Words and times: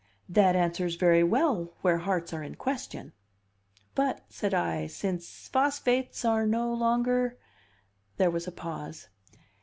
"That 0.27 0.55
answers 0.55 0.95
very 0.95 1.21
well 1.23 1.75
where 1.83 1.99
hearts 1.99 2.33
are 2.33 2.41
in 2.41 2.55
question." 2.55 3.13
"But," 3.93 4.21
said 4.29 4.51
I, 4.51 4.87
"since 4.87 5.47
phosphates 5.47 6.25
are 6.25 6.47
no 6.47 6.73
longer?" 6.73 7.37
There 8.17 8.31
was 8.31 8.47
a 8.47 8.51
pause. 8.51 9.09